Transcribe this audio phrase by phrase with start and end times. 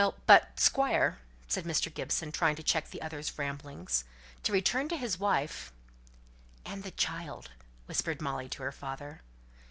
[0.25, 1.93] but, Squire," said Mr.
[1.93, 3.87] Gibson, trying to check the other's rambling,
[4.41, 5.71] "to return to his wife"
[6.65, 7.51] "And the child,"
[7.85, 9.21] whispered Molly to her father.